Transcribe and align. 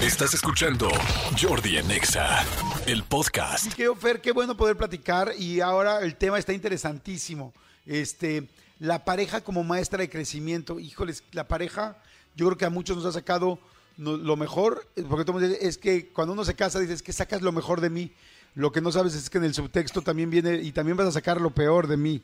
Estás 0.00 0.34
escuchando 0.34 0.90
Jordi 1.40 1.78
Anexa, 1.78 2.44
el 2.86 3.02
podcast. 3.02 3.72
Qué 3.72 3.90
Fer, 3.98 4.20
qué 4.20 4.30
bueno 4.30 4.54
poder 4.54 4.76
platicar 4.76 5.32
y 5.38 5.60
ahora 5.60 6.00
el 6.00 6.16
tema 6.16 6.38
está 6.38 6.52
interesantísimo. 6.52 7.54
Este, 7.86 8.46
la 8.78 9.06
pareja 9.06 9.40
como 9.40 9.64
maestra 9.64 10.00
de 10.00 10.10
crecimiento. 10.10 10.78
Híjoles, 10.78 11.24
la 11.32 11.48
pareja, 11.48 11.96
yo 12.36 12.44
creo 12.46 12.58
que 12.58 12.66
a 12.66 12.70
muchos 12.70 12.98
nos 12.98 13.06
ha 13.06 13.12
sacado 13.12 13.58
lo 13.96 14.36
mejor, 14.36 14.86
porque 15.08 15.24
todo 15.24 15.40
es 15.40 15.78
que 15.78 16.10
cuando 16.10 16.34
uno 16.34 16.44
se 16.44 16.54
casa 16.54 16.78
dices 16.78 17.02
que 17.02 17.14
sacas 17.14 17.40
lo 17.40 17.50
mejor 17.50 17.80
de 17.80 17.88
mí. 17.88 18.12
Lo 18.54 18.72
que 18.72 18.82
no 18.82 18.92
sabes 18.92 19.14
es 19.14 19.30
que 19.30 19.38
en 19.38 19.44
el 19.44 19.54
subtexto 19.54 20.02
también 20.02 20.28
viene 20.28 20.56
y 20.56 20.72
también 20.72 20.98
vas 20.98 21.08
a 21.08 21.12
sacar 21.12 21.40
lo 21.40 21.50
peor 21.50 21.86
de 21.86 21.96
mí. 21.96 22.22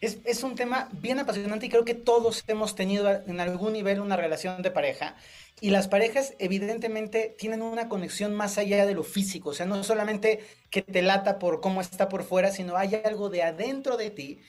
Es, 0.00 0.18
es, 0.24 0.44
un 0.44 0.54
tema 0.54 0.88
bien 0.92 1.18
apasionante 1.18 1.66
y 1.66 1.68
creo 1.68 1.84
que 1.84 1.94
todos 1.94 2.44
hemos 2.46 2.76
tenido 2.76 3.10
en 3.10 3.40
algún 3.40 3.72
nivel 3.72 4.00
una 4.00 4.16
relación 4.16 4.62
de 4.62 4.70
pareja. 4.70 5.16
Y 5.60 5.70
las 5.70 5.88
parejas 5.88 6.34
evidentemente 6.38 7.34
tienen 7.36 7.62
una 7.62 7.88
conexión 7.88 8.32
más 8.34 8.58
allá 8.58 8.86
de 8.86 8.94
lo 8.94 9.02
físico, 9.02 9.50
o 9.50 9.54
sea, 9.54 9.66
no 9.66 9.82
solamente 9.82 10.40
que 10.70 10.82
te 10.82 11.02
lata 11.02 11.40
por 11.40 11.60
cómo 11.60 11.80
está 11.80 12.08
por 12.08 12.22
fuera, 12.22 12.52
sino 12.52 12.76
hay 12.76 12.94
algo 13.04 13.28
de 13.28 13.42
adentro 13.42 13.96
de 13.96 14.10
ti 14.10 14.40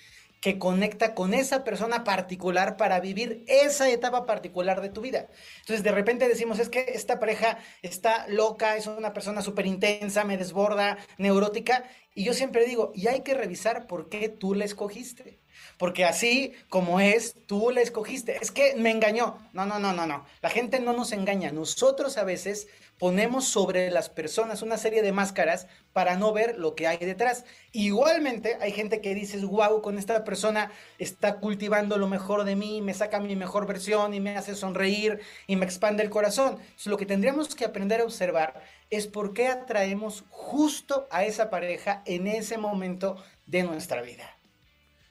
que 0.41 0.57
conecta 0.57 1.13
con 1.16 1.34
esa 1.34 1.63
persona 1.63 2.03
particular 2.03 2.77
para 2.77 2.99
vivir 2.99 3.43
esa 3.48 3.89
etapa 3.89 4.25
particular 4.25 4.81
de 4.81 4.89
tu 4.89 5.02
vida. 5.02 5.27
Entonces, 5.59 5.84
de 5.84 5.91
repente 5.91 6.27
decimos, 6.27 6.59
es 6.59 6.70
que 6.70 6.85
esta 6.93 7.20
pareja 7.20 7.57
está 7.81 8.27
loca, 8.27 8.77
es 8.77 8.88
una 8.88 9.13
persona 9.13 9.41
súper 9.41 9.65
intensa, 9.65 10.23
me 10.23 10.38
desborda, 10.38 10.98
neurótica, 11.17 11.84
y 12.15 12.23
yo 12.23 12.34
siempre 12.34 12.65
digo, 12.65 12.91
y 12.95 13.07
hay 13.07 13.21
que 13.21 13.34
revisar 13.34 13.88
por 13.88 14.09
qué 14.09 14.29
tú 14.29 14.53
la 14.53 14.65
escogiste. 14.65 15.39
Porque 15.77 16.05
así 16.05 16.53
como 16.70 16.99
es, 16.99 17.35
tú 17.45 17.71
la 17.71 17.81
escogiste. 17.81 18.37
Es 18.41 18.51
que 18.51 18.76
me 18.76 18.91
engañó. 18.91 19.37
No, 19.53 19.65
no, 19.65 19.79
no, 19.79 19.93
no, 19.93 20.05
no. 20.05 20.26
La 20.41 20.49
gente 20.49 20.79
no 20.79 20.93
nos 20.93 21.12
engaña. 21.12 21.51
Nosotros 21.51 22.17
a 22.17 22.23
veces 22.23 22.67
ponemos 22.99 23.45
sobre 23.45 23.89
las 23.89 24.09
personas 24.09 24.62
una 24.62 24.77
serie 24.77 25.02
de 25.02 25.13
máscaras 25.13 25.68
para 25.93 26.18
no 26.18 26.34
ver 26.34 26.60
lo 26.60 26.76
que 26.76 26.85
hay 26.85 26.98
detrás. 26.98 27.46
Igualmente 27.71 28.57
hay 28.62 28.71
gente 28.71 29.01
que 29.01 29.15
dices, 29.15 29.43
wow, 29.43 29.82
con 29.82 29.98
esta 29.98 30.24
persona 30.24 30.71
está 30.99 31.40
cultivando 31.40 31.98
lo 31.98 32.07
mejor 32.07 32.43
de 32.43 32.55
mí, 32.55 32.82
me 32.82 32.93
saca 32.93 33.20
mi 33.20 33.35
mejor 33.35 33.65
versión 33.65 34.13
y 34.13 34.20
me 34.20 34.35
hace 34.35 34.54
sonreír 34.54 35.21
y 35.48 35.55
me 35.55 35.65
expande 35.65 36.04
el 36.04 36.09
corazón. 36.09 36.59
Lo 36.85 36.98
que 36.98 37.05
tendríamos 37.05 37.55
que 37.55 37.65
aprender 37.65 38.01
a 38.01 38.04
observar 38.04 38.62
es 38.90 39.07
por 39.07 39.34
qué 39.34 39.48
atraemos 39.48 40.26
justo 40.29 41.07
a 41.09 41.24
esa 41.24 41.49
pareja 41.49 42.04
en 42.05 42.27
ese 42.27 42.57
momento 42.57 43.15
de 43.46 43.63
nuestra 43.63 44.02
vida. 44.02 44.38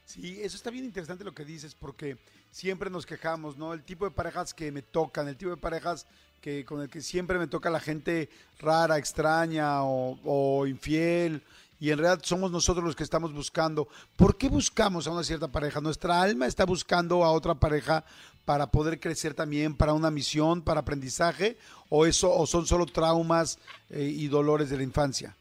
Sí, 0.09 0.41
eso 0.41 0.57
está 0.57 0.71
bien 0.71 0.87
interesante 0.87 1.23
lo 1.23 1.35
que 1.35 1.45
dices, 1.45 1.75
porque 1.75 2.17
siempre 2.51 2.89
nos 2.89 3.05
quejamos, 3.05 3.59
¿no? 3.59 3.75
El 3.75 3.83
tipo 3.83 4.07
de 4.07 4.11
parejas 4.11 4.55
que 4.55 4.73
me 4.73 4.81
tocan, 4.81 5.29
el 5.29 5.37
tipo 5.37 5.51
de 5.51 5.59
parejas 5.59 6.07
que 6.41 6.65
con 6.65 6.81
el 6.81 6.89
que 6.89 7.03
siempre 7.03 7.39
me 7.39 7.47
toca 7.47 7.69
la 7.69 7.79
gente 7.79 8.31
rara, 8.59 8.97
extraña 8.97 9.83
o, 9.83 10.67
infiel, 10.67 11.43
y 11.79 11.91
en 11.91 11.99
realidad 11.99 12.25
somos 12.25 12.51
nosotros 12.51 12.87
los 12.87 12.97
que 12.97 13.03
estamos 13.03 13.35
buscando. 13.35 13.87
¿Por 14.17 14.39
qué 14.39 14.49
buscamos 14.49 15.07
a 15.07 15.11
una 15.11 15.23
cierta 15.23 15.49
pareja? 15.49 15.83
Nuestra 15.83 16.23
alma 16.23 16.47
está 16.47 16.65
buscando 16.65 17.23
a 17.23 17.31
otra 17.31 17.55
pareja 17.57 18.03
para 18.47 18.71
poder 18.71 19.01
crecer 19.01 19.35
también, 19.35 19.77
para 19.77 19.93
una 19.93 20.11
misión, 20.11 20.63
para 20.63 20.81
aprendizaje, 20.81 21.59
o 21.91 22.07
eso, 22.07 22.35
o 22.35 22.47
son 22.47 22.67
solo 22.67 22.87
traumas 22.87 23.59
eh, 23.91 24.05
y 24.05 24.29
dolores 24.29 24.71
de 24.71 24.79
la 24.79 24.85
infancia. 24.85 25.37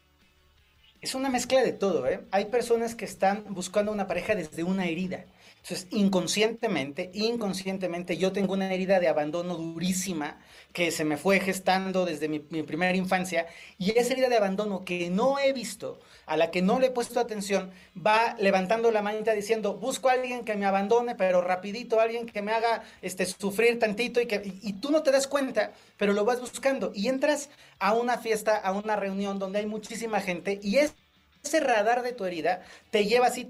Es 1.00 1.14
una 1.14 1.30
mezcla 1.30 1.62
de 1.62 1.72
todo, 1.72 2.06
¿eh? 2.08 2.20
Hay 2.32 2.46
personas 2.46 2.94
que 2.96 3.04
están 3.04 3.44
buscando 3.48 3.92
una 3.92 4.08
pareja 4.08 4.34
desde 4.34 4.64
una 4.64 4.86
herida. 4.86 5.24
Entonces, 5.62 5.86
inconscientemente, 5.90 7.10
inconscientemente, 7.12 8.16
yo 8.16 8.32
tengo 8.32 8.54
una 8.54 8.72
herida 8.72 9.00
de 9.00 9.08
abandono 9.08 9.56
durísima 9.56 10.38
que 10.72 10.90
se 10.90 11.04
me 11.04 11.16
fue 11.16 11.40
gestando 11.40 12.04
desde 12.04 12.28
mi, 12.28 12.38
primera 12.38 12.96
infancia 12.96 13.46
y 13.78 13.90
esa 13.98 14.12
herida 14.12 14.28
de 14.28 14.36
abandono 14.36 14.84
que 14.84 15.10
no 15.10 15.38
he 15.38 15.52
visto, 15.52 15.98
a 16.26 16.36
la 16.36 16.50
que 16.50 16.62
no 16.62 16.78
le 16.78 16.86
he 16.86 16.90
puesto 16.90 17.20
atención, 17.20 17.70
va 17.94 18.36
levantando 18.38 18.90
la 18.90 19.02
manita 19.02 19.32
diciendo, 19.32 19.74
busco 19.74 20.08
a 20.08 20.12
alguien 20.12 20.44
que 20.44 20.56
me 20.56 20.66
abandone, 20.66 21.14
pero 21.14 21.40
rapidito, 21.40 22.00
alguien 22.00 22.26
que 22.26 22.42
me 22.42 22.52
haga 22.52 22.84
este, 23.02 23.26
sufrir 23.26 23.78
tantito 23.78 24.20
y 24.20 24.26
que 24.26 24.40
y, 24.62 24.74
tú 24.74 24.90
no 24.90 25.02
te 25.02 25.10
das 25.10 25.26
cuenta, 25.26 25.72
pero 25.96 26.12
lo 26.12 26.24
vas 26.24 26.40
buscando 26.40 26.92
y 26.94 27.08
entras 27.08 27.50
a 27.78 27.94
una 27.94 28.18
fiesta, 28.18 28.56
a 28.56 28.72
una 28.72 28.96
reunión 28.96 29.38
donde 29.38 29.58
hay 29.58 29.66
muchísima 29.66 30.20
gente 30.20 30.60
y 30.62 30.76
es 30.76 30.94
ese 31.42 31.60
radar 31.60 32.02
de 32.02 32.12
tu 32.12 32.24
herida 32.24 32.62
te 32.90 33.06
lleva 33.06 33.26
así, 33.26 33.48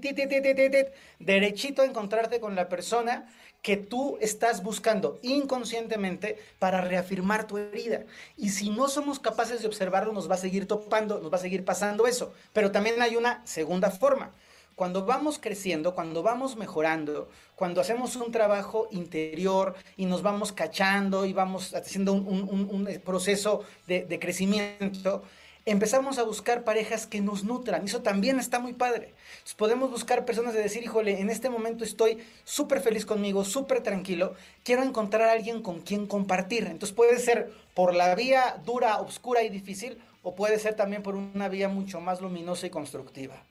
derechito 1.19 1.81
a 1.81 1.85
encontrarte 1.85 2.39
con 2.39 2.55
la 2.55 2.69
persona 2.69 3.27
que 3.61 3.75
tú 3.77 4.17
estás 4.21 4.63
buscando 4.63 5.19
inconscientemente 5.21 6.37
para 6.59 6.81
reafirmar 6.81 7.45
tu 7.45 7.57
herida. 7.57 8.05
Y 8.37 8.49
si 8.49 8.69
no 8.69 8.87
somos 8.87 9.19
capaces 9.19 9.61
de 9.61 9.67
observarlo, 9.67 10.13
nos 10.13 10.29
va 10.29 10.35
a 10.35 10.39
seguir 10.39 10.67
topando, 10.67 11.19
nos 11.19 11.31
va 11.31 11.37
a 11.37 11.41
seguir 11.41 11.65
pasando 11.65 12.07
eso. 12.07 12.33
Pero 12.53 12.71
también 12.71 13.01
hay 13.01 13.15
una 13.15 13.45
segunda 13.45 13.91
forma. 13.91 14.31
Cuando 14.75 15.05
vamos 15.05 15.39
creciendo, 15.39 15.93
cuando 15.93 16.23
vamos 16.23 16.55
mejorando, 16.55 17.27
cuando 17.55 17.81
hacemos 17.81 18.15
un 18.15 18.31
trabajo 18.31 18.87
interior 18.91 19.75
y 19.97 20.05
nos 20.05 20.21
vamos 20.21 20.53
cachando 20.53 21.25
y 21.25 21.33
vamos 21.33 21.75
haciendo 21.75 22.13
un, 22.13 22.87
proceso 23.03 23.65
de, 23.87 24.19
crecimiento, 24.21 25.23
empezamos 25.65 26.17
a 26.17 26.23
buscar 26.23 26.63
parejas 26.63 27.07
que 27.07 27.21
nos 27.21 27.43
nutran. 27.43 27.85
Eso 27.85 28.01
también 28.01 28.39
está 28.39 28.59
muy 28.59 28.73
padre. 28.73 29.13
podemos 29.57 29.91
buscar 29.91 30.25
personas 30.25 30.53
de 30.53 30.61
decir, 30.61 30.83
híjole, 30.83 31.19
en 31.19 31.29
este 31.29 31.49
momento 31.49 31.83
estoy 31.83 32.17
súper 32.43 32.81
feliz 32.81 33.05
conmigo, 33.05 33.45
súper 33.45 33.81
tranquilo, 33.83 34.35
quiero 34.63 34.83
encontrar 34.83 35.29
a 35.29 35.33
alguien 35.33 35.61
con 35.61 35.81
quien 35.81 36.07
compartir. 36.07 36.65
Entonces 36.65 36.95
puede 36.95 37.19
ser 37.19 37.51
por 37.73 37.93
la 37.93 38.15
vía 38.15 38.61
dura, 38.65 38.99
oscura 38.99 39.43
y 39.43 39.49
difícil, 39.49 39.97
o 40.23 40.35
puede 40.35 40.59
ser 40.59 40.75
también 40.75 41.03
por 41.03 41.15
una 41.15 41.49
vía 41.49 41.69
mucho 41.69 42.01
más 42.01 42.21
luminosa 42.21 42.67
y 42.67 42.69
constructiva. 42.69 43.43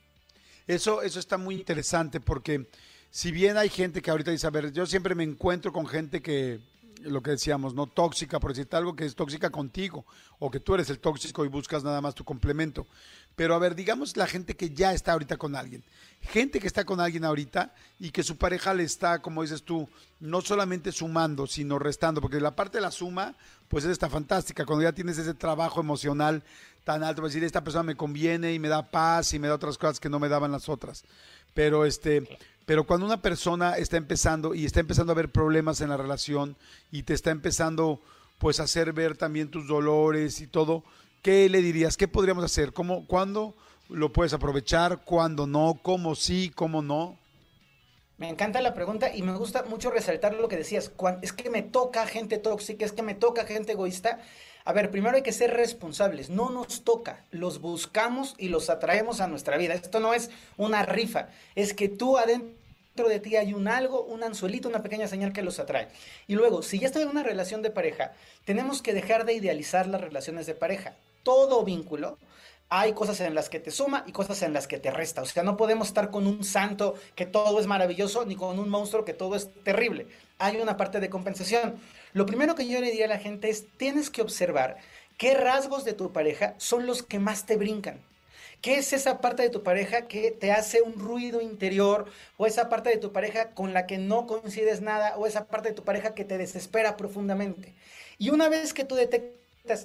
Eso, 0.66 1.02
eso 1.02 1.18
está 1.18 1.38
muy 1.38 1.54
interesante 1.54 2.20
porque 2.20 2.66
si 3.10 3.32
bien 3.32 3.56
hay 3.56 3.70
gente 3.70 4.02
que 4.02 4.10
ahorita 4.10 4.30
dice, 4.30 4.46
a 4.46 4.50
ver, 4.50 4.70
yo 4.72 4.84
siempre 4.84 5.14
me 5.14 5.24
encuentro 5.24 5.72
con 5.72 5.86
gente 5.86 6.20
que 6.20 6.60
lo 7.02 7.22
que 7.22 7.32
decíamos, 7.32 7.74
no 7.74 7.86
tóxica, 7.86 8.40
por 8.40 8.52
decirte 8.52 8.76
algo 8.76 8.94
que 8.96 9.04
es 9.04 9.14
tóxica 9.14 9.50
contigo, 9.50 10.04
o 10.38 10.50
que 10.50 10.60
tú 10.60 10.74
eres 10.74 10.90
el 10.90 10.98
tóxico 10.98 11.44
y 11.44 11.48
buscas 11.48 11.84
nada 11.84 12.00
más 12.00 12.14
tu 12.14 12.24
complemento. 12.24 12.86
Pero 13.36 13.54
a 13.54 13.58
ver, 13.58 13.74
digamos 13.74 14.16
la 14.16 14.26
gente 14.26 14.56
que 14.56 14.70
ya 14.70 14.92
está 14.92 15.12
ahorita 15.12 15.36
con 15.36 15.54
alguien, 15.54 15.84
gente 16.20 16.58
que 16.58 16.66
está 16.66 16.84
con 16.84 17.00
alguien 17.00 17.24
ahorita 17.24 17.72
y 18.00 18.10
que 18.10 18.24
su 18.24 18.36
pareja 18.36 18.74
le 18.74 18.82
está, 18.82 19.20
como 19.20 19.42
dices 19.42 19.62
tú, 19.62 19.88
no 20.18 20.40
solamente 20.40 20.90
sumando, 20.90 21.46
sino 21.46 21.78
restando, 21.78 22.20
porque 22.20 22.40
la 22.40 22.56
parte 22.56 22.78
de 22.78 22.82
la 22.82 22.90
suma, 22.90 23.36
pues 23.68 23.84
es 23.84 23.92
esta 23.92 24.10
fantástica, 24.10 24.66
cuando 24.66 24.82
ya 24.82 24.92
tienes 24.92 25.18
ese 25.18 25.34
trabajo 25.34 25.80
emocional 25.80 26.42
tan 26.84 27.04
alto, 27.04 27.22
decir, 27.22 27.44
esta 27.44 27.62
persona 27.62 27.82
me 27.82 27.96
conviene 27.96 28.54
y 28.54 28.58
me 28.58 28.68
da 28.68 28.90
paz 28.90 29.34
y 29.34 29.38
me 29.38 29.46
da 29.46 29.54
otras 29.54 29.76
cosas 29.76 30.00
que 30.00 30.08
no 30.08 30.18
me 30.18 30.28
daban 30.28 30.50
las 30.50 30.68
otras. 30.68 31.04
Pero 31.52 31.84
este, 31.84 32.38
pero 32.68 32.84
cuando 32.84 33.06
una 33.06 33.22
persona 33.22 33.78
está 33.78 33.96
empezando 33.96 34.54
y 34.54 34.66
está 34.66 34.80
empezando 34.80 35.10
a 35.10 35.16
ver 35.16 35.30
problemas 35.30 35.80
en 35.80 35.88
la 35.88 35.96
relación 35.96 36.54
y 36.92 37.04
te 37.04 37.14
está 37.14 37.30
empezando 37.30 37.98
pues 38.36 38.60
a 38.60 38.64
hacer 38.64 38.92
ver 38.92 39.16
también 39.16 39.50
tus 39.50 39.66
dolores 39.66 40.42
y 40.42 40.46
todo, 40.46 40.84
¿qué 41.22 41.48
le 41.48 41.62
dirías? 41.62 41.96
¿Qué 41.96 42.08
podríamos 42.08 42.44
hacer? 42.44 42.74
¿Cómo, 42.74 43.06
¿Cuándo 43.06 43.54
lo 43.88 44.12
puedes 44.12 44.34
aprovechar? 44.34 45.02
¿Cuándo 45.06 45.46
no? 45.46 45.80
¿Cómo 45.82 46.14
sí? 46.14 46.52
¿Cómo 46.54 46.82
no? 46.82 47.16
Me 48.18 48.28
encanta 48.28 48.60
la 48.60 48.74
pregunta 48.74 49.14
y 49.14 49.22
me 49.22 49.36
gusta 49.36 49.62
mucho 49.62 49.90
resaltar 49.90 50.34
lo 50.34 50.48
que 50.48 50.56
decías. 50.56 50.90
Es 51.22 51.32
que 51.32 51.50
me 51.50 51.62
toca 51.62 52.04
gente 52.04 52.38
tóxica, 52.38 52.84
es 52.84 52.90
que 52.90 53.02
me 53.02 53.14
toca 53.14 53.44
gente 53.44 53.72
egoísta. 53.72 54.18
A 54.64 54.72
ver, 54.72 54.90
primero 54.90 55.14
hay 55.14 55.22
que 55.22 55.32
ser 55.32 55.54
responsables. 55.54 56.28
No 56.28 56.50
nos 56.50 56.82
toca, 56.82 57.24
los 57.30 57.60
buscamos 57.60 58.34
y 58.36 58.48
los 58.48 58.70
atraemos 58.70 59.20
a 59.20 59.28
nuestra 59.28 59.56
vida. 59.56 59.74
Esto 59.74 60.00
no 60.00 60.14
es 60.14 60.30
una 60.56 60.82
rifa, 60.82 61.28
es 61.54 61.74
que 61.74 61.88
tú 61.88 62.18
adentro 62.18 63.08
de 63.08 63.20
ti 63.20 63.36
hay 63.36 63.54
un 63.54 63.68
algo, 63.68 64.02
un 64.02 64.24
anzuelito, 64.24 64.68
una 64.68 64.82
pequeña 64.82 65.06
señal 65.06 65.32
que 65.32 65.42
los 65.42 65.60
atrae. 65.60 65.86
Y 66.26 66.34
luego, 66.34 66.62
si 66.62 66.80
ya 66.80 66.88
estoy 66.88 67.04
en 67.04 67.10
una 67.10 67.22
relación 67.22 67.62
de 67.62 67.70
pareja, 67.70 68.14
tenemos 68.44 68.82
que 68.82 68.94
dejar 68.94 69.26
de 69.26 69.34
idealizar 69.34 69.86
las 69.86 70.00
relaciones 70.00 70.46
de 70.46 70.56
pareja. 70.56 70.96
Todo 71.22 71.62
vínculo 71.62 72.18
hay 72.70 72.92
cosas 72.92 73.20
en 73.20 73.34
las 73.34 73.48
que 73.48 73.60
te 73.60 73.70
suma 73.70 74.04
y 74.06 74.12
cosas 74.12 74.42
en 74.42 74.52
las 74.52 74.66
que 74.66 74.78
te 74.78 74.90
resta. 74.90 75.22
O 75.22 75.26
sea, 75.26 75.42
no 75.42 75.56
podemos 75.56 75.88
estar 75.88 76.10
con 76.10 76.26
un 76.26 76.44
santo 76.44 76.94
que 77.14 77.26
todo 77.26 77.58
es 77.60 77.66
maravilloso 77.66 78.26
ni 78.26 78.36
con 78.36 78.58
un 78.58 78.68
monstruo 78.68 79.04
que 79.04 79.14
todo 79.14 79.36
es 79.36 79.50
terrible. 79.64 80.06
Hay 80.38 80.58
una 80.58 80.76
parte 80.76 81.00
de 81.00 81.08
compensación. 81.08 81.76
Lo 82.12 82.26
primero 82.26 82.54
que 82.54 82.68
yo 82.68 82.80
le 82.80 82.90
diría 82.90 83.06
a 83.06 83.08
la 83.08 83.18
gente 83.18 83.48
es, 83.48 83.66
tienes 83.76 84.10
que 84.10 84.22
observar 84.22 84.76
qué 85.16 85.34
rasgos 85.34 85.84
de 85.84 85.94
tu 85.94 86.12
pareja 86.12 86.54
son 86.58 86.86
los 86.86 87.02
que 87.02 87.18
más 87.18 87.46
te 87.46 87.56
brincan. 87.56 88.00
¿Qué 88.60 88.78
es 88.78 88.92
esa 88.92 89.20
parte 89.20 89.44
de 89.44 89.50
tu 89.50 89.62
pareja 89.62 90.08
que 90.08 90.32
te 90.32 90.50
hace 90.50 90.82
un 90.82 90.98
ruido 90.98 91.40
interior? 91.40 92.06
¿O 92.36 92.46
esa 92.46 92.68
parte 92.68 92.90
de 92.90 92.96
tu 92.96 93.12
pareja 93.12 93.50
con 93.54 93.72
la 93.72 93.86
que 93.86 93.98
no 93.98 94.26
coincides 94.26 94.80
nada? 94.80 95.16
¿O 95.16 95.26
esa 95.26 95.46
parte 95.46 95.68
de 95.68 95.74
tu 95.76 95.84
pareja 95.84 96.12
que 96.14 96.24
te 96.24 96.38
desespera 96.38 96.96
profundamente? 96.96 97.74
Y 98.18 98.30
una 98.30 98.48
vez 98.48 98.74
que 98.74 98.84
tú 98.84 98.96
detectas 98.96 99.38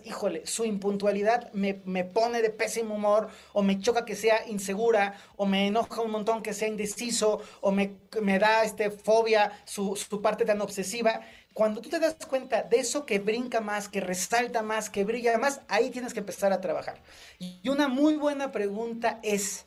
híjole, 0.05 0.45
su 0.45 0.65
impuntualidad 0.65 1.51
me, 1.53 1.73
pone 2.03 2.41
de 2.41 2.49
pésimo 2.49 2.95
humor, 2.95 3.29
o 3.53 3.61
me 3.61 3.79
choca 3.79 4.05
que 4.05 4.15
sea 4.15 4.47
insegura, 4.47 5.15
o 5.35 5.45
me 5.45 5.67
enoja 5.67 6.01
un 6.01 6.11
montón 6.11 6.41
que 6.41 6.53
sea 6.53 6.67
indeciso, 6.67 7.41
o 7.61 7.71
me, 7.71 7.97
me 8.21 8.39
da 8.39 8.63
este, 8.63 8.91
fobia 8.91 9.51
su, 9.65 9.95
su 9.95 10.21
parte 10.21 10.45
tan 10.45 10.61
obsesiva, 10.61 11.21
cuando 11.53 11.81
tú 11.81 11.89
te 11.89 11.99
das 11.99 12.15
cuenta 12.27 12.63
de 12.63 12.79
eso 12.79 13.05
que 13.05 13.19
brinca 13.19 13.61
más, 13.61 13.87
que 13.87 14.01
resalta 14.01 14.63
más, 14.63 14.89
que 14.89 15.03
brilla 15.03 15.37
más, 15.37 15.61
ahí 15.67 15.91
tienes 15.91 16.13
que 16.13 16.19
empezar 16.19 16.51
a 16.51 16.61
trabajar. 16.61 17.01
Y 17.37 17.69
una 17.69 17.87
muy 17.87 18.15
buena 18.15 18.51
pregunta 18.51 19.19
es, 19.21 19.65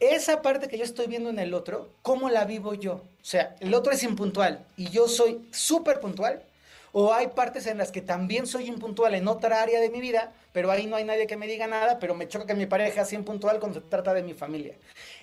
esa 0.00 0.42
parte 0.42 0.66
que 0.66 0.78
yo 0.78 0.84
estoy 0.84 1.06
viendo 1.06 1.30
en 1.30 1.38
el 1.38 1.54
otro, 1.54 1.94
¿cómo 2.02 2.28
la 2.28 2.44
vivo 2.44 2.74
yo? 2.74 2.94
O 2.94 3.24
sea, 3.24 3.54
el 3.60 3.72
otro 3.72 3.92
es 3.92 4.02
impuntual 4.02 4.66
y 4.76 4.90
yo 4.90 5.06
soy 5.06 5.46
súper 5.52 6.00
puntual 6.00 6.42
o 6.92 7.12
hay 7.12 7.28
partes 7.28 7.66
en 7.66 7.78
las 7.78 7.90
que 7.90 8.02
también 8.02 8.46
soy 8.46 8.68
impuntual 8.68 9.14
en 9.14 9.26
otra 9.26 9.62
área 9.62 9.80
de 9.80 9.88
mi 9.88 10.00
vida, 10.00 10.32
pero 10.52 10.70
ahí 10.70 10.86
no 10.86 10.96
hay 10.96 11.04
nadie 11.04 11.26
que 11.26 11.38
me 11.38 11.46
diga 11.46 11.66
nada, 11.66 11.98
pero 11.98 12.14
me 12.14 12.28
choca 12.28 12.46
que 12.46 12.54
mi 12.54 12.66
pareja 12.66 13.04
sea 13.06 13.18
impuntual 13.18 13.58
cuando 13.58 13.80
se 13.80 13.86
trata 13.86 14.12
de 14.12 14.22
mi 14.22 14.34
familia. 14.34 14.76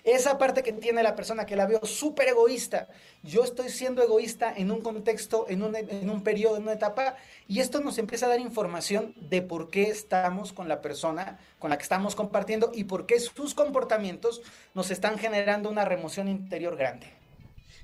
Esa 0.04 0.40
parte 0.40 0.64
que 0.64 0.74
tiene 0.74 1.04
la 1.04 1.16
persona 1.16 1.46
que 1.46 1.56
la 1.56 1.68
veo 1.68 1.86
súper 1.86 2.30
egoísta, 2.30 2.88
yo 3.22 3.44
estoy 3.44 3.70
siendo 3.70 4.02
egoísta 4.02 4.52
en 4.56 4.72
un 4.72 4.82
contexto, 4.82 5.46
en 5.48 5.62
un, 5.62 5.76
en 5.76 6.10
un 6.10 6.24
periodo, 6.24 6.58
en 6.58 6.64
una 6.64 6.74
etapa, 6.74 7.16
y 7.48 7.60
esto 7.60 7.80
nos 7.82 8.00
empieza 8.00 8.26
a 8.26 8.30
dar 8.30 8.40
información 8.40 9.14
de 9.18 9.44
por 9.44 9.70
qué 9.70 9.84
estamos 9.84 10.54
con 10.54 10.68
la 10.68 10.82
persona 10.82 11.40
con 11.60 11.70
la 11.70 11.78
que 11.78 11.84
estamos 11.84 12.16
compartiendo 12.16 12.72
y 12.74 12.86
por 12.86 13.06
qué 13.06 13.20
sus 13.20 13.54
comportamientos 13.54 14.42
nos 14.74 14.90
están 14.90 15.20
generando 15.20 15.70
una 15.70 15.86
remoción 15.86 16.30
interior 16.30 16.76
grande. 16.76 17.19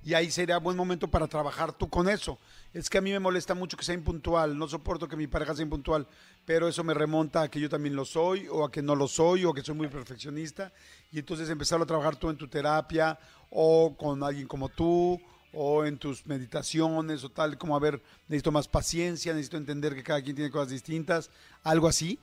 Y 0.05 0.13
ahí 0.13 0.31
sería 0.31 0.59
buen 0.59 0.77
momento 0.77 1.09
para 1.09 1.27
trabajar 1.27 1.73
tú 1.73 1.89
con 1.89 2.07
eso 2.07 2.37
es 2.75 2.89
que 2.89 2.97
a 2.97 3.01
mí 3.01 3.09
me 3.09 3.21
molesta 3.21 3.55
mucho 3.55 3.77
que 3.77 3.85
sea 3.85 3.95
impuntual, 3.95 4.57
no 4.57 4.67
soporto 4.67 5.07
que 5.07 5.15
mi 5.15 5.27
pareja 5.27 5.55
sea 5.55 5.63
impuntual, 5.63 6.05
pero 6.43 6.67
eso 6.67 6.83
me 6.83 6.93
remonta 6.93 7.43
a 7.43 7.49
que 7.49 7.57
yo 7.57 7.69
también 7.69 7.95
lo 7.95 8.03
soy, 8.03 8.49
o 8.49 8.65
a 8.65 8.71
que 8.71 8.81
no 8.81 8.97
lo 8.97 9.07
soy, 9.07 9.45
o 9.45 9.53
que 9.53 9.61
soy 9.61 9.75
muy 9.75 9.87
perfeccionista, 9.87 10.73
y 11.09 11.19
entonces 11.19 11.49
empezar 11.49 11.81
a 11.81 11.85
trabajar 11.85 12.17
tú 12.17 12.29
en 12.29 12.35
tu 12.35 12.49
terapia, 12.49 13.17
o 13.49 13.95
con 13.97 14.21
alguien 14.23 14.45
como 14.45 14.67
tú, 14.67 15.21
o 15.53 15.85
en 15.85 15.97
tus 15.97 16.25
meditaciones, 16.25 17.23
o 17.23 17.29
tal, 17.29 17.57
como 17.57 17.77
a 17.77 17.79
ver, 17.79 18.01
necesito 18.27 18.51
más 18.51 18.67
paciencia, 18.67 19.31
necesito 19.31 19.55
entender 19.55 19.95
que 19.95 20.03
cada 20.03 20.21
quien 20.21 20.35
tiene 20.35 20.51
cosas 20.51 20.71
distintas, 20.71 21.31
algo 21.63 21.87
así. 21.87 22.19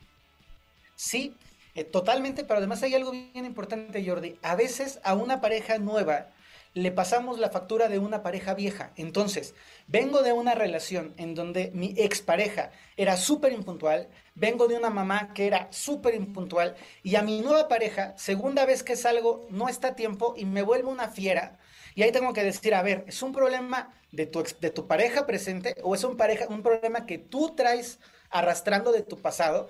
Sí, 0.95 1.35
eh, 1.75 1.85
totalmente, 1.85 2.45
pero 2.45 2.59
además 2.59 2.83
hay 2.83 2.95
algo 2.95 3.11
bien 3.11 3.47
importante, 3.47 4.07
Jordi. 4.07 4.37
A 4.43 4.55
veces 4.55 5.01
a 5.03 5.15
una 5.15 5.41
pareja 5.41 5.79
nueva, 5.79 6.27
le 6.75 6.91
pasamos 6.91 7.39
la 7.39 7.51
factura 7.51 7.89
de 7.89 7.99
una 7.99 8.23
pareja 8.23 8.55
vieja. 8.55 8.93
Entonces, 8.97 9.55
vengo 9.87 10.23
de 10.23 10.33
una 10.33 10.55
relación 10.55 11.15
en 11.17 11.35
donde 11.35 11.71
mi 11.75 11.95
expareja 11.97 12.71
era 12.97 13.17
súper 13.17 13.53
impuntual, 13.53 14.09
vengo 14.35 14.69
de 14.69 14.77
una 14.77 14.91
mamá 14.91 15.33
que 15.35 15.47
era 15.47 15.69
súper 15.71 16.15
impuntual 16.15 16.75
y 17.03 17.17
a 17.17 17.23
mi 17.23 17.41
nueva 17.41 17.69
pareja, 17.69 18.15
segunda 18.17 18.65
vez 18.65 18.83
que 18.83 18.97
salgo, 18.97 19.47
no 19.51 19.69
está 19.69 19.89
a 19.89 19.97
tiempo 19.97 20.35
y 20.37 20.45
me 20.45 20.63
vuelvo 20.63 20.91
una 20.91 21.09
fiera. 21.09 21.59
Y 21.95 22.03
ahí 22.03 22.13
tengo 22.13 22.33
que 22.33 22.43
decir, 22.43 22.75
a 22.75 22.83
ver, 22.83 23.05
¿es 23.07 23.23
un 23.23 23.33
problema 23.33 23.93
de 24.13 24.27
tu, 24.27 24.43
de 24.61 24.71
tu 24.71 24.87
pareja 24.87 25.27
presente 25.27 25.77
o 25.83 25.95
es 25.95 26.05
un, 26.05 26.17
pareja, 26.17 26.47
un 26.49 26.63
problema 26.63 27.05
que 27.07 27.19
tú 27.19 27.55
traes 27.55 27.99
arrastrando 28.31 28.93
de 28.93 29.03
tu 29.03 29.21
pasado 29.21 29.69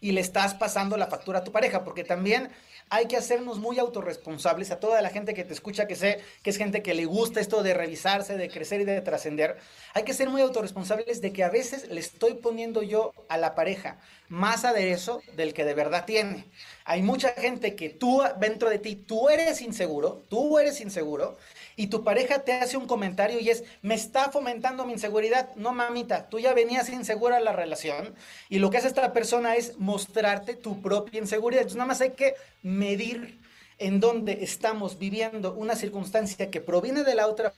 y 0.00 0.12
le 0.12 0.20
estás 0.20 0.54
pasando 0.54 0.96
la 0.96 1.06
factura 1.06 1.40
a 1.40 1.44
tu 1.44 1.52
pareja? 1.52 1.84
Porque 1.84 2.04
también 2.04 2.50
hay 2.90 3.06
que 3.06 3.16
hacernos 3.16 3.58
muy 3.58 3.78
autorresponsables 3.78 4.70
a 4.70 4.80
toda 4.80 5.02
la 5.02 5.10
gente 5.10 5.34
que 5.34 5.44
te 5.44 5.52
escucha, 5.52 5.86
que 5.86 5.96
sé 5.96 6.20
que 6.42 6.50
es 6.50 6.56
gente 6.56 6.82
que 6.82 6.94
le 6.94 7.04
gusta 7.04 7.40
esto 7.40 7.62
de 7.62 7.74
revisarse, 7.74 8.36
de 8.36 8.48
crecer 8.48 8.80
y 8.80 8.84
de 8.84 9.00
trascender. 9.00 9.58
Hay 9.94 10.04
que 10.04 10.14
ser 10.14 10.30
muy 10.30 10.40
autorresponsables 10.40 11.20
de 11.20 11.32
que 11.32 11.44
a 11.44 11.50
veces 11.50 11.88
le 11.88 12.00
estoy 12.00 12.34
poniendo 12.34 12.82
yo 12.82 13.12
a 13.28 13.36
la 13.36 13.54
pareja 13.54 13.98
más 14.28 14.64
aderezo 14.64 15.22
del 15.36 15.54
que 15.54 15.64
de 15.64 15.74
verdad 15.74 16.04
tiene. 16.06 16.46
Hay 16.90 17.02
mucha 17.02 17.34
gente 17.34 17.76
que 17.76 17.90
tú 17.90 18.22
dentro 18.40 18.70
de 18.70 18.78
ti, 18.78 18.96
tú 18.96 19.28
eres 19.28 19.60
inseguro, 19.60 20.24
tú 20.30 20.58
eres 20.58 20.80
inseguro 20.80 21.36
y 21.76 21.88
tu 21.88 22.02
pareja 22.02 22.44
te 22.44 22.54
hace 22.54 22.78
un 22.78 22.86
comentario 22.86 23.38
y 23.40 23.50
es, 23.50 23.62
me 23.82 23.94
está 23.94 24.30
fomentando 24.30 24.86
mi 24.86 24.94
inseguridad. 24.94 25.54
No, 25.54 25.74
mamita, 25.74 26.30
tú 26.30 26.38
ya 26.38 26.54
venías 26.54 26.88
insegura 26.88 27.36
a 27.36 27.40
la 27.40 27.52
relación 27.52 28.14
y 28.48 28.58
lo 28.58 28.70
que 28.70 28.78
hace 28.78 28.88
esta 28.88 29.12
persona 29.12 29.54
es 29.54 29.78
mostrarte 29.78 30.54
tu 30.54 30.80
propia 30.80 31.20
inseguridad. 31.20 31.60
Entonces, 31.60 31.76
nada 31.76 31.88
más 31.88 32.00
hay 32.00 32.12
que 32.12 32.36
medir 32.62 33.38
en 33.76 34.00
dónde 34.00 34.38
estamos 34.40 34.98
viviendo 34.98 35.52
una 35.52 35.76
circunstancia 35.76 36.50
que 36.50 36.62
proviene 36.62 37.04
de 37.04 37.14
la 37.14 37.26
otra 37.26 37.52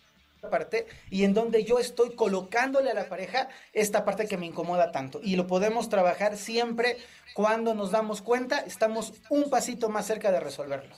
parte 0.48 0.86
y 1.10 1.24
en 1.24 1.34
donde 1.34 1.64
yo 1.64 1.78
estoy 1.78 2.14
colocándole 2.14 2.90
a 2.90 2.94
la 2.94 3.08
pareja 3.08 3.48
esta 3.72 4.04
parte 4.04 4.26
que 4.26 4.38
me 4.38 4.46
incomoda 4.46 4.92
tanto. 4.92 5.20
Y 5.22 5.36
lo 5.36 5.46
podemos 5.46 5.88
trabajar 5.88 6.36
siempre 6.36 6.96
cuando 7.34 7.74
nos 7.74 7.90
damos 7.90 8.22
cuenta, 8.22 8.58
estamos 8.60 9.12
un 9.28 9.50
pasito 9.50 9.88
más 9.88 10.06
cerca 10.06 10.30
de 10.30 10.40
resolverlo. 10.40 10.94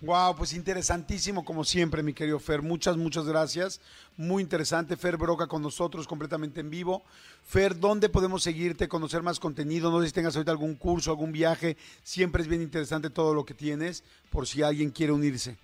Wow, 0.00 0.36
pues 0.36 0.52
interesantísimo 0.52 1.46
como 1.46 1.64
siempre, 1.64 2.02
mi 2.02 2.12
querido 2.12 2.38
Fer. 2.38 2.60
Muchas, 2.60 2.96
muchas 2.96 3.24
gracias. 3.24 3.80
Muy 4.18 4.42
interesante. 4.42 4.98
Fer 4.98 5.16
Broca 5.16 5.46
con 5.46 5.62
nosotros 5.62 6.06
completamente 6.06 6.60
en 6.60 6.68
vivo. 6.68 7.02
Fer, 7.42 7.78
¿dónde 7.78 8.10
podemos 8.10 8.42
seguirte, 8.42 8.86
conocer 8.86 9.22
más 9.22 9.40
contenido? 9.40 9.90
No 9.90 10.02
sé 10.02 10.08
si 10.08 10.12
tengas 10.12 10.36
ahorita 10.36 10.52
algún 10.52 10.74
curso, 10.74 11.10
algún 11.10 11.32
viaje. 11.32 11.78
Siempre 12.02 12.42
es 12.42 12.48
bien 12.48 12.60
interesante 12.60 13.08
todo 13.08 13.32
lo 13.32 13.46
que 13.46 13.54
tienes, 13.54 14.04
por 14.30 14.46
si 14.46 14.62
alguien 14.62 14.90
quiere 14.90 15.12
unirse. 15.12 15.56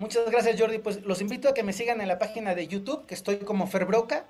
Muchas 0.00 0.30
gracias, 0.30 0.58
Jordi. 0.58 0.78
Pues 0.78 1.04
los 1.04 1.20
invito 1.20 1.50
a 1.50 1.52
que 1.52 1.62
me 1.62 1.74
sigan 1.74 2.00
en 2.00 2.08
la 2.08 2.18
página 2.18 2.54
de 2.54 2.66
YouTube, 2.66 3.04
que 3.04 3.14
estoy 3.14 3.36
como 3.36 3.66
Fer 3.66 3.84
Broca. 3.84 4.24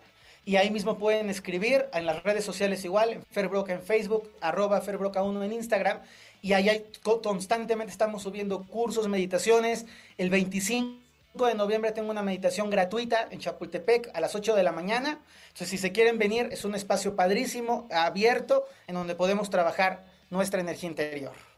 Y 0.45 0.57
ahí 0.57 0.69
mismo 0.69 0.99
pueden 0.99 1.31
escribir 1.31 1.87
en 1.93 2.07
las 2.07 2.25
redes 2.25 2.45
sociales 2.45 2.85
igual, 2.85 3.23
Fer 3.31 3.47
Broca 3.47 3.73
en 3.73 3.81
Facebook, 3.81 4.29
arroba 4.41 4.83
Ferbroca1 4.83 5.45
en 5.45 5.53
Instagram 5.53 6.01
y 6.43 6.55
ahí 6.55 6.87
constantemente 7.03 7.93
estamos 7.93 8.23
subiendo 8.23 8.65
cursos, 8.67 9.07
meditaciones. 9.07 9.87
El 10.19 10.31
25 10.31 11.47
de 11.47 11.55
noviembre 11.55 11.93
tengo 11.93 12.11
una 12.11 12.23
meditación 12.23 12.69
gratuita 12.69 13.29
en 13.31 13.39
Chapultepec 13.39 14.11
a 14.13 14.21
las 14.21 14.35
8 14.35 14.57
de 14.57 14.65
la 14.65 14.73
mañana. 14.73 15.21
Entonces, 15.49 15.69
si 15.69 15.79
se 15.79 15.93
quieren 15.93 16.19
venir, 16.19 16.49
es 16.51 16.65
un 16.65 16.75
espacio 16.75 17.15
padrísimo, 17.15 17.87
abierto, 17.93 18.65
en 18.89 18.97
donde 18.97 19.15
podemos 19.15 19.51
trabajar 19.51 20.05
nuestra 20.31 20.61
energía 20.61 20.89
interior. 20.89 21.50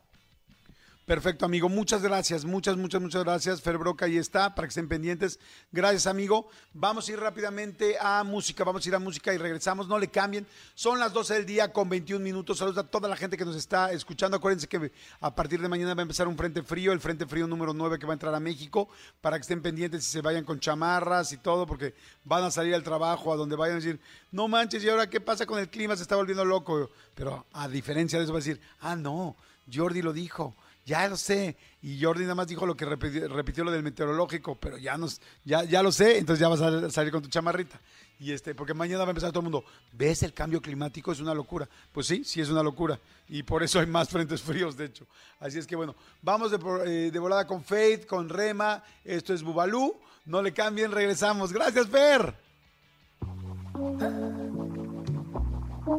Perfecto, 1.07 1.45
amigo. 1.45 1.69
Muchas 1.69 2.01
gracias, 2.01 2.45
muchas, 2.45 2.77
muchas, 2.77 3.03
muchas 3.03 3.25
gracias. 3.25 3.61
Fer 3.61 3.77
Broca 3.77 4.05
ahí 4.05 4.19
está, 4.19 4.55
para 4.55 4.69
que 4.69 4.71
estén 4.71 4.87
pendientes. 4.87 5.41
Gracias, 5.73 6.07
amigo. 6.07 6.49
Vamos 6.75 7.09
a 7.09 7.13
ir 7.13 7.19
rápidamente 7.19 7.97
a 8.01 8.23
música, 8.23 8.63
vamos 8.63 8.87
a 8.87 8.89
ir 8.89 8.95
a 8.95 9.01
música 9.01 9.35
y 9.35 9.37
regresamos. 9.37 9.89
No 9.89 9.99
le 9.99 10.07
cambien. 10.07 10.47
Son 10.77 11.01
las 11.01 11.13
12 11.13 11.35
del 11.35 11.47
día 11.47 11.73
con 11.73 11.89
21 11.89 12.23
minutos. 12.23 12.59
Saludos 12.59 12.79
a 12.79 12.87
toda 12.89 13.09
la 13.09 13.17
gente 13.17 13.37
que 13.37 13.45
nos 13.45 13.57
está 13.57 13.91
escuchando. 13.91 14.37
Acuérdense 14.37 14.69
que 14.69 14.93
a 15.21 15.35
partir 15.35 15.61
de 15.61 15.69
mañana 15.69 15.93
va 15.95 16.03
a 16.03 16.05
empezar 16.05 16.29
un 16.29 16.37
frente 16.37 16.63
frío, 16.63 16.93
el 16.93 17.01
frente 17.01 17.27
frío 17.27 17.49
número 17.49 17.75
9 17.75 17.99
que 17.99 18.07
va 18.07 18.13
a 18.13 18.15
entrar 18.15 18.33
a 18.33 18.41
México, 18.41 18.89
para 19.21 19.39
que 19.39 19.43
estén 19.43 19.61
pendientes 19.61 20.07
y 20.07 20.09
se 20.09 20.21
vayan 20.21 20.45
con 20.45 20.61
chamarras 20.61 21.33
y 21.33 21.39
todo, 21.39 21.67
porque 21.67 21.97
van 22.23 22.45
a 22.45 22.53
salir 22.53 22.77
al 22.77 22.85
trabajo, 22.85 23.33
a 23.33 23.37
donde 23.37 23.57
vayan 23.57 23.79
a 23.79 23.81
decir, 23.81 23.99
no 24.31 24.47
manches, 24.47 24.85
¿y 24.85 24.89
ahora 24.89 25.11
qué 25.11 25.21
pasa 25.21 25.47
con 25.47 25.59
el 25.59 25.69
clima? 25.69 25.97
Se 25.97 26.03
está 26.03 26.15
volviendo 26.15 26.45
loco. 26.45 26.91
Pero 27.17 27.44
a 27.53 27.67
diferencia 27.67 28.21
de 28.21 28.25
eso 28.25 28.32
va 28.32 28.39
a 28.39 28.43
decir, 28.43 28.61
ah, 28.81 28.94
no, 28.94 29.35
Jordi 29.69 30.01
lo 30.01 30.13
dijo 30.13 30.55
ya 30.84 31.08
lo 31.08 31.17
sé. 31.17 31.56
Y 31.82 32.03
Jordi 32.03 32.22
nada 32.22 32.34
más 32.34 32.46
dijo 32.46 32.67
lo 32.67 32.77
que 32.77 32.84
repitió, 32.84 33.65
lo 33.65 33.70
del 33.70 33.82
meteorológico, 33.82 34.55
pero 34.56 34.79
ya, 34.79 34.96
nos, 34.96 35.20
ya, 35.44 35.65
ya 35.65 35.82
lo 35.82 35.91
sé, 35.93 36.19
entonces 36.19 36.41
ya 36.41 36.48
vas 36.48 36.60
a 36.60 36.91
salir 36.91 37.12
con 37.12 37.22
tu 37.22 37.29
chamarrita. 37.29 37.81
Y 38.20 38.31
este, 38.31 38.55
porque 38.55 38.72
mañana 38.72 39.01
va 39.01 39.06
a 39.06 39.10
empezar 39.10 39.31
todo 39.31 39.41
el 39.41 39.51
mundo, 39.51 39.65
¿ves 39.93 40.22
el 40.22 40.32
cambio 40.32 40.62
climático? 40.62 41.10
Es 41.10 41.19
una 41.19 41.34
locura. 41.34 41.69
Pues 41.93 42.06
sí, 42.06 42.22
sí 42.24 42.41
es 42.41 42.51
una 42.51 42.62
locura. 42.62 42.98
Y 43.29 43.43
por 43.43 43.65
eso 43.65 43.81
hay 43.81 43.86
más 43.86 44.08
frentes 44.10 44.41
fríos, 44.43 44.77
de 44.77 44.84
hecho. 44.86 45.06
Así 45.41 45.58
es 45.58 45.67
que 45.67 45.74
bueno, 45.74 45.96
vamos 46.20 46.53
de, 46.53 46.58
eh, 46.86 47.10
de 47.10 47.19
volada 47.19 47.46
con 47.46 47.65
Faith, 47.65 48.06
con 48.06 48.29
Rema. 48.29 48.82
Esto 49.05 49.34
es 49.34 49.43
Bubalú. 49.43 49.96
No 50.24 50.41
le 50.41 50.53
cambien, 50.53 50.93
regresamos. 50.93 51.53
Gracias, 51.53 51.89
Fer. 51.89 52.32